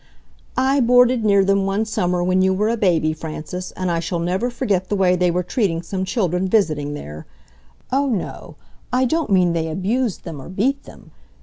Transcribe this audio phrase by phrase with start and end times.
[0.57, 4.17] "I boarded near them one summer when you were a baby, Frances, and I shall
[4.17, 7.27] never forget the way they were treating some children visiting there!...
[7.91, 8.55] Oh, no,
[8.91, 11.11] I don't mean they abused them or beat them